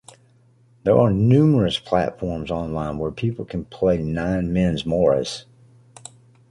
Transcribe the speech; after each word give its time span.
There 0.83 0.97
are 0.97 1.11
numerous 1.11 1.77
platforms 1.77 2.49
online 2.49 2.97
where 2.97 3.11
people 3.11 3.45
can 3.45 3.65
play 3.65 3.99
nine 3.99 4.51
men's 4.51 4.83
morris. 4.83 5.45